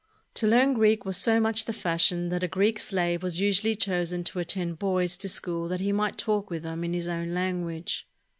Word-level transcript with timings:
To 0.33 0.47
learn 0.47 0.73
Greek 0.73 1.05
was 1.05 1.15
so 1.15 1.39
much 1.39 1.65
the 1.65 1.71
fashion 1.73 2.29
that 2.29 2.41
a 2.41 2.47
Greek 2.47 2.79
slave 2.79 3.21
was 3.21 3.39
usually 3.39 3.75
chosen 3.75 4.23
to 4.23 4.39
attend 4.39 4.79
boys 4.79 5.15
to 5.17 5.29
school 5.29 5.67
that 5.67 5.79
he 5.79 5.91
might 5.91 6.17
talk 6.17 6.49
with 6.49 6.63
them 6.63 6.83
in 6.83 6.93
his 6.95 7.07
own 7.07 7.35
language. 7.35 8.07